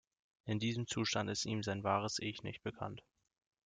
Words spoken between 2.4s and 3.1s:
nicht bekannt.